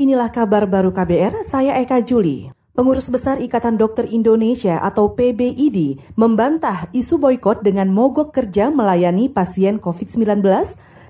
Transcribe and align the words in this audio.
Inilah 0.00 0.32
kabar 0.32 0.64
baru 0.64 0.96
KBR, 0.96 1.44
saya 1.44 1.76
Eka 1.76 2.00
Juli. 2.00 2.48
Pengurus 2.72 3.12
Besar 3.12 3.36
Ikatan 3.36 3.76
Dokter 3.76 4.08
Indonesia 4.08 4.80
atau 4.80 5.12
PBID 5.12 6.00
membantah 6.16 6.88
isu 6.96 7.20
boykot 7.20 7.60
dengan 7.60 7.92
mogok 7.92 8.32
kerja 8.32 8.72
melayani 8.72 9.28
pasien 9.28 9.76
COVID-19 9.76 10.40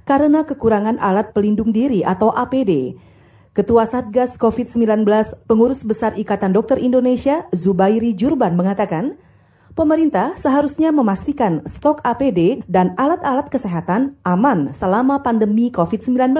karena 0.02 0.42
kekurangan 0.42 0.98
alat 0.98 1.30
pelindung 1.30 1.70
diri 1.70 2.02
atau 2.02 2.34
APD. 2.34 2.98
Ketua 3.54 3.86
Satgas 3.86 4.34
COVID-19 4.34 5.06
Pengurus 5.46 5.86
Besar 5.86 6.18
Ikatan 6.18 6.50
Dokter 6.50 6.82
Indonesia 6.82 7.46
Zubairi 7.54 8.18
Jurban 8.18 8.58
mengatakan, 8.58 9.14
pemerintah 9.78 10.34
seharusnya 10.34 10.90
memastikan 10.90 11.62
stok 11.62 12.02
APD 12.02 12.66
dan 12.66 12.98
alat-alat 12.98 13.54
kesehatan 13.54 14.18
aman 14.26 14.74
selama 14.74 15.22
pandemi 15.22 15.70
COVID-19. 15.70 16.34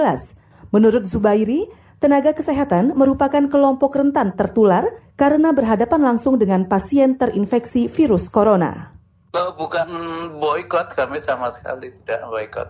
Menurut 0.75 1.07
Zubairi, 1.07 1.79
tenaga 2.01 2.33
kesehatan 2.33 2.97
merupakan 2.97 3.45
kelompok 3.45 3.93
rentan 3.93 4.33
tertular 4.33 4.89
karena 5.13 5.53
berhadapan 5.53 6.01
langsung 6.01 6.41
dengan 6.41 6.65
pasien 6.65 7.13
terinfeksi 7.21 7.85
virus 7.85 8.27
corona. 8.33 8.97
Oh, 9.31 9.55
bukan 9.55 9.87
boykot, 10.43 10.91
kami 10.91 11.23
sama 11.23 11.55
sekali 11.55 11.87
tidak 12.03 12.27
boykot. 12.27 12.67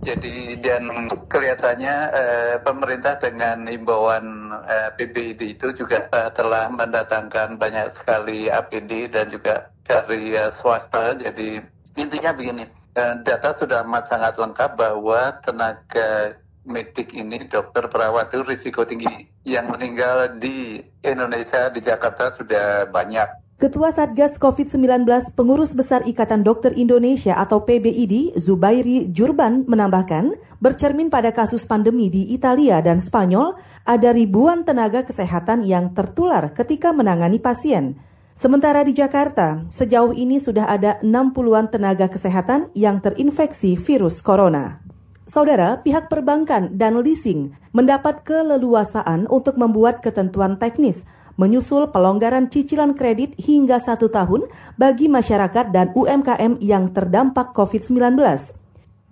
Jadi 0.00 0.56
dan 0.64 0.88
kelihatannya 1.28 1.96
eh, 2.16 2.56
pemerintah 2.64 3.20
dengan 3.20 3.68
imbauan 3.68 4.48
eh, 4.64 4.88
PBID 4.96 5.60
itu 5.60 5.68
juga 5.76 6.08
eh, 6.08 6.32
telah 6.32 6.72
mendatangkan 6.72 7.60
banyak 7.60 7.92
sekali 7.92 8.48
APD 8.48 9.12
dan 9.12 9.28
juga 9.28 9.68
dari 9.84 10.32
eh, 10.32 10.48
swasta. 10.64 11.12
Jadi 11.12 11.60
intinya 12.00 12.32
begini, 12.32 12.64
eh, 12.96 13.14
data 13.20 13.52
sudah 13.60 13.84
amat 13.84 14.08
sangat 14.08 14.40
lengkap 14.40 14.80
bahwa 14.80 15.36
tenaga 15.44 16.40
medik 16.68 17.16
ini, 17.16 17.48
dokter 17.48 17.88
perawat 17.88 18.28
itu 18.30 18.44
risiko 18.44 18.84
tinggi. 18.84 19.08
Yang 19.48 19.66
meninggal 19.72 20.36
di 20.36 20.84
Indonesia, 21.00 21.72
di 21.72 21.80
Jakarta 21.80 22.30
sudah 22.36 22.86
banyak. 22.92 23.48
Ketua 23.58 23.90
Satgas 23.90 24.38
COVID-19 24.38 25.02
Pengurus 25.34 25.74
Besar 25.74 26.06
Ikatan 26.06 26.46
Dokter 26.46 26.70
Indonesia 26.78 27.34
atau 27.34 27.66
PBID, 27.66 28.38
Zubairi 28.38 29.10
Jurban 29.10 29.66
menambahkan, 29.66 30.30
bercermin 30.62 31.10
pada 31.10 31.34
kasus 31.34 31.66
pandemi 31.66 32.06
di 32.06 32.30
Italia 32.30 32.78
dan 32.78 33.02
Spanyol, 33.02 33.58
ada 33.82 34.14
ribuan 34.14 34.62
tenaga 34.62 35.02
kesehatan 35.02 35.66
yang 35.66 35.90
tertular 35.90 36.54
ketika 36.54 36.94
menangani 36.94 37.42
pasien. 37.42 37.98
Sementara 38.38 38.86
di 38.86 38.94
Jakarta, 38.94 39.66
sejauh 39.66 40.14
ini 40.14 40.38
sudah 40.38 40.70
ada 40.70 41.02
60-an 41.02 41.74
tenaga 41.74 42.06
kesehatan 42.06 42.70
yang 42.78 43.02
terinfeksi 43.02 43.74
virus 43.74 44.22
corona. 44.22 44.87
Saudara, 45.28 45.84
pihak 45.84 46.08
perbankan 46.08 46.72
dan 46.80 46.96
leasing 47.04 47.52
mendapat 47.76 48.24
keleluasaan 48.24 49.28
untuk 49.28 49.60
membuat 49.60 50.00
ketentuan 50.00 50.56
teknis 50.56 51.04
menyusul 51.36 51.92
pelonggaran 51.92 52.48
cicilan 52.48 52.96
kredit 52.96 53.36
hingga 53.36 53.76
satu 53.76 54.08
tahun 54.08 54.48
bagi 54.80 55.12
masyarakat 55.12 55.68
dan 55.68 55.92
UMKM 55.92 56.64
yang 56.64 56.96
terdampak 56.96 57.52
COVID-19. 57.52 58.16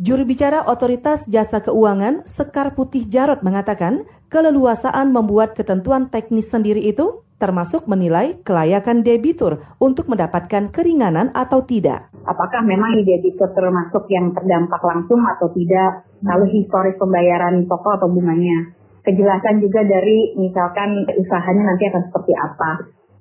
Juru 0.01 0.25
bicara 0.25 0.65
Otoritas 0.65 1.29
Jasa 1.29 1.61
Keuangan 1.61 2.25
Sekar 2.25 2.73
Putih 2.73 3.05
Jarot 3.05 3.45
mengatakan 3.45 4.09
keleluasaan 4.33 5.13
membuat 5.13 5.53
ketentuan 5.53 6.09
teknis 6.09 6.49
sendiri 6.49 6.81
itu 6.81 7.25
termasuk 7.37 7.85
menilai 7.93 8.41
kelayakan 8.41 9.05
debitur 9.05 9.61
untuk 9.77 10.09
mendapatkan 10.09 10.73
keringanan 10.73 11.29
atau 11.37 11.61
tidak. 11.61 12.09
Apakah 12.27 12.67
memang 12.67 12.99
debitur 13.07 13.55
termasuk 13.55 14.11
yang 14.11 14.35
terdampak 14.35 14.83
langsung 14.83 15.23
atau 15.23 15.47
tidak, 15.55 16.11
lalu 16.27 16.59
historis 16.59 16.99
pembayaran 16.99 17.63
pokok 17.71 18.03
atau 18.03 18.11
bunganya. 18.11 18.75
Kejelasan 19.07 19.63
juga 19.63 19.87
dari 19.87 20.35
misalkan 20.35 21.07
usahanya 21.15 21.71
nanti 21.71 21.87
akan 21.87 22.03
seperti 22.11 22.35
apa. 22.35 22.71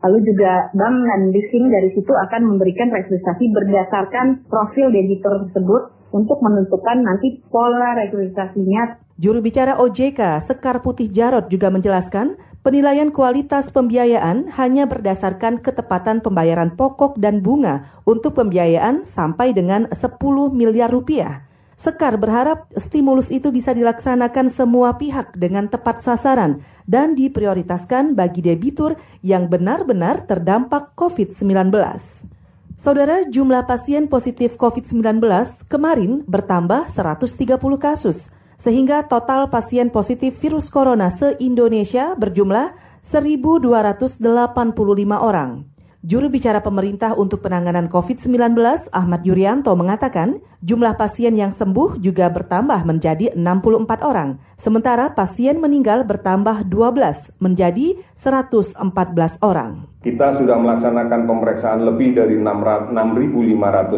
Lalu 0.02 0.18
juga 0.26 0.74
bank 0.74 0.98
dan 1.06 1.22
leasing 1.30 1.70
dari 1.70 1.94
situ 1.94 2.10
akan 2.10 2.42
memberikan 2.50 2.90
restrukturisasi 2.90 3.46
berdasarkan 3.54 4.50
profil 4.50 4.90
debitur 4.90 5.46
tersebut 5.46 5.82
untuk 6.10 6.42
menentukan 6.42 7.06
nanti 7.06 7.42
pola 7.54 7.94
restrukturisasinya. 8.02 9.06
Juru 9.22 9.40
bicara 9.46 9.78
OJK 9.80 10.42
Sekar 10.42 10.82
Putih 10.82 11.08
Jarot 11.14 11.48
juga 11.48 11.70
menjelaskan 11.70 12.38
penilaian 12.66 13.14
kualitas 13.14 13.70
pembiayaan 13.70 14.50
hanya 14.58 14.90
berdasarkan 14.90 15.62
ketepatan 15.62 16.26
pembayaran 16.26 16.74
pokok 16.74 17.14
dan 17.22 17.46
bunga 17.46 17.86
untuk 18.10 18.34
pembiayaan 18.42 19.06
sampai 19.06 19.54
dengan 19.54 19.86
10 19.94 20.18
miliar 20.50 20.90
rupiah. 20.90 21.46
Sekar 21.78 22.18
berharap 22.18 22.66
stimulus 22.74 23.30
itu 23.30 23.54
bisa 23.54 23.76
dilaksanakan 23.76 24.50
semua 24.50 24.98
pihak 24.98 25.38
dengan 25.38 25.70
tepat 25.70 26.02
sasaran 26.02 26.64
dan 26.90 27.14
diprioritaskan 27.14 28.18
bagi 28.18 28.42
debitur 28.42 28.98
yang 29.22 29.46
benar-benar 29.46 30.26
terdampak 30.26 30.98
COVID-19. 30.98 31.70
Saudara, 32.80 33.28
jumlah 33.28 33.68
pasien 33.70 34.10
positif 34.10 34.58
COVID-19 34.58 35.22
kemarin 35.70 36.24
bertambah 36.28 36.88
130 36.90 37.60
kasus, 37.78 38.32
sehingga 38.56 39.08
total 39.08 39.48
pasien 39.52 39.94
positif 39.94 40.36
virus 40.40 40.72
corona 40.72 41.12
se-Indonesia 41.12 42.16
berjumlah 42.16 42.74
1.285 43.06 44.26
orang. 45.20 45.76
Juru 46.06 46.30
bicara 46.30 46.62
pemerintah 46.62 47.18
untuk 47.18 47.42
penanganan 47.42 47.90
COVID-19, 47.90 48.54
Ahmad 48.94 49.26
Yuryanto, 49.26 49.74
mengatakan 49.74 50.38
jumlah 50.62 51.02
pasien 51.02 51.34
yang 51.34 51.50
sembuh 51.50 51.98
juga 51.98 52.30
bertambah 52.30 52.86
menjadi 52.86 53.34
64 53.34 54.06
orang. 54.06 54.38
Sementara 54.54 55.18
pasien 55.18 55.58
meninggal 55.58 56.06
bertambah 56.06 56.70
12 56.70 57.42
menjadi 57.42 57.98
114 58.14 58.78
orang. 59.42 59.90
Kita 60.06 60.38
sudah 60.38 60.62
melaksanakan 60.62 61.26
pemeriksaan 61.26 61.82
lebih 61.82 62.22
dari 62.22 62.38
6.500 62.38 62.94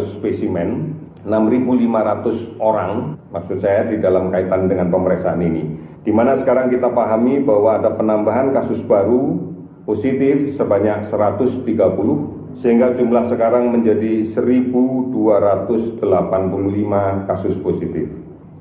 spesimen, 0.07 0.95
6.500 1.27 2.55
orang, 2.63 3.19
maksud 3.35 3.59
saya 3.59 3.83
di 3.83 3.99
dalam 3.99 4.31
kaitan 4.31 4.71
dengan 4.71 4.88
pemeriksaan 4.88 5.43
ini. 5.43 5.67
Di 6.07 6.15
mana 6.15 6.39
sekarang 6.39 6.71
kita 6.71 6.88
pahami 6.88 7.43
bahwa 7.43 7.75
ada 7.75 7.91
penambahan 7.91 8.55
kasus 8.55 8.79
baru 8.88 9.35
positif 9.83 10.55
sebanyak 10.55 11.03
130 11.03 11.67
sehingga 12.55 12.95
jumlah 12.95 13.27
sekarang 13.27 13.75
menjadi 13.75 14.23
1285 14.23 15.11
kasus 17.27 17.59
positif. 17.59 18.07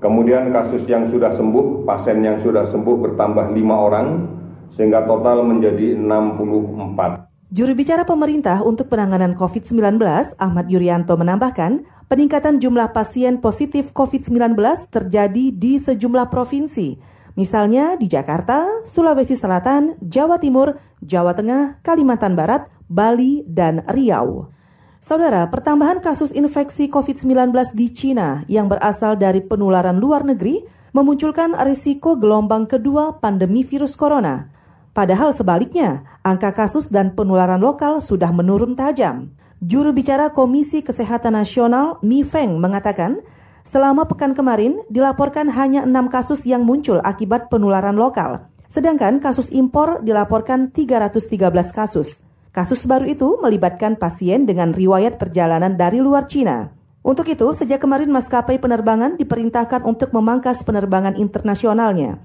Kemudian 0.03 0.50
kasus 0.50 0.91
yang 0.91 1.06
sudah 1.06 1.31
sembuh, 1.31 1.87
pasien 1.87 2.19
yang 2.19 2.43
sudah 2.43 2.66
sembuh 2.66 2.97
bertambah 2.98 3.47
5 3.54 3.62
orang 3.78 4.27
sehingga 4.75 5.06
total 5.06 5.47
menjadi 5.47 5.94
64. 5.94 7.35
Juru 7.47 7.79
bicara 7.79 8.03
pemerintah 8.03 8.59
untuk 8.67 8.91
penanganan 8.91 9.39
COVID-19, 9.39 10.03
Ahmad 10.34 10.67
Yuryanto 10.67 11.15
menambahkan, 11.15 11.87
peningkatan 12.11 12.59
jumlah 12.59 12.91
pasien 12.91 13.39
positif 13.39 13.95
COVID-19 13.95 14.59
terjadi 14.91 15.55
di 15.55 15.79
sejumlah 15.79 16.27
provinsi, 16.27 16.99
misalnya 17.39 17.95
di 17.95 18.11
Jakarta, 18.11 18.83
Sulawesi 18.83 19.39
Selatan, 19.39 19.95
Jawa 20.03 20.43
Timur, 20.43 20.75
Jawa 21.07 21.39
Tengah, 21.39 21.79
Kalimantan 21.87 22.34
Barat, 22.34 22.67
Bali, 22.91 23.47
dan 23.47 23.87
Riau. 23.95 24.51
Saudara, 24.99 25.47
pertambahan 25.47 26.03
kasus 26.03 26.34
infeksi 26.34 26.91
COVID-19 26.91 27.55
di 27.78 27.95
Cina 27.95 28.43
yang 28.51 28.67
berasal 28.67 29.15
dari 29.15 29.39
penularan 29.39 30.03
luar 30.03 30.27
negeri 30.27 30.67
memunculkan 30.91 31.55
risiko 31.63 32.19
gelombang 32.19 32.67
kedua 32.67 33.23
pandemi 33.23 33.63
virus 33.63 33.95
corona. 33.95 34.56
Padahal 34.97 35.37
sebaliknya, 35.37 36.09
angka 36.25 36.57
kasus 36.57 36.89
dan 36.89 37.12
penularan 37.12 37.61
lokal 37.61 38.01
sudah 38.01 38.33
menurun 38.33 38.73
tajam. 38.73 39.29
Juru 39.61 39.93
bicara 39.93 40.33
Komisi 40.33 40.81
Kesehatan 40.81 41.37
Nasional 41.37 42.01
Mi 42.01 42.25
Feng 42.25 42.57
mengatakan, 42.57 43.21
selama 43.61 44.09
pekan 44.09 44.33
kemarin 44.33 44.81
dilaporkan 44.89 45.53
hanya 45.53 45.84
enam 45.84 46.09
kasus 46.09 46.49
yang 46.49 46.65
muncul 46.65 46.97
akibat 47.05 47.53
penularan 47.53 48.01
lokal. 48.01 48.49
Sedangkan 48.73 49.21
kasus 49.21 49.53
impor 49.53 50.01
dilaporkan 50.01 50.72
313 50.72 51.45
kasus. 51.77 52.25
Kasus 52.57 52.89
baru 52.89 53.04
itu 53.04 53.37
melibatkan 53.45 54.01
pasien 54.01 54.49
dengan 54.49 54.72
riwayat 54.72 55.21
perjalanan 55.21 55.77
dari 55.77 56.01
luar 56.01 56.25
Cina. 56.25 56.72
Untuk 57.04 57.28
itu, 57.28 57.45
sejak 57.53 57.84
kemarin 57.84 58.09
maskapai 58.09 58.57
penerbangan 58.57 59.21
diperintahkan 59.21 59.84
untuk 59.84 60.16
memangkas 60.16 60.65
penerbangan 60.65 61.21
internasionalnya. 61.21 62.16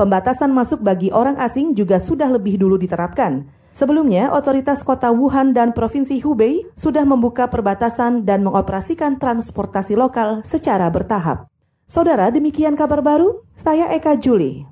Pembatasan 0.00 0.48
masuk 0.56 0.80
bagi 0.80 1.12
orang 1.12 1.36
asing 1.36 1.76
juga 1.76 2.00
sudah 2.00 2.32
lebih 2.32 2.56
dulu 2.56 2.80
diterapkan. 2.80 3.44
Sebelumnya, 3.68 4.32
otoritas 4.32 4.80
kota 4.80 5.12
Wuhan 5.12 5.52
dan 5.52 5.76
Provinsi 5.76 6.24
Hubei 6.24 6.64
sudah 6.72 7.04
membuka 7.04 7.52
perbatasan 7.52 8.24
dan 8.24 8.40
mengoperasikan 8.40 9.20
transportasi 9.20 10.00
lokal 10.00 10.40
secara 10.40 10.88
bertahap. 10.88 11.52
Saudara, 11.84 12.32
demikian 12.32 12.80
kabar 12.80 13.04
baru. 13.04 13.44
Saya 13.52 13.92
Eka 13.92 14.16
Juli. 14.16 14.64